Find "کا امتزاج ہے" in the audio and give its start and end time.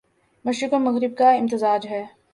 1.17-2.03